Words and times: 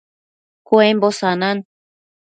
Cuembo 0.65 1.11
sanan 1.19 1.57